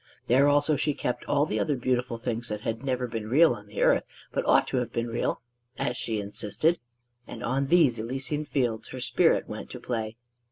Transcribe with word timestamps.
There 0.25 0.47
also 0.47 0.75
she 0.75 0.95
kept 0.95 1.25
all 1.25 1.45
the 1.45 1.59
other 1.59 1.75
beautiful 1.75 2.17
things 2.17 2.47
that 2.47 2.61
had 2.61 2.81
never 2.83 3.05
been 3.05 3.29
real 3.29 3.53
on 3.53 3.67
the 3.67 3.83
earth 3.83 4.03
but 4.31 4.43
ought 4.47 4.65
to 4.69 4.77
have 4.77 4.91
been 4.91 5.05
real, 5.07 5.41
as 5.77 5.95
she 5.95 6.19
insisted; 6.19 6.79
and 7.27 7.43
on 7.43 7.67
these 7.67 7.99
Elysian 7.99 8.45
Fields 8.45 8.87
her 8.87 8.99
spirit 8.99 9.47
went 9.47 9.69
to 9.69 9.79
play. 9.79 10.17